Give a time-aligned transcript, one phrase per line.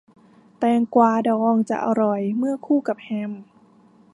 [0.59, 3.31] แตงกวาดองจะอร่อย เมื่อคู่กับแฮม